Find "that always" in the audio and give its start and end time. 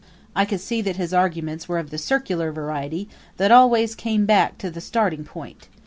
3.37-3.93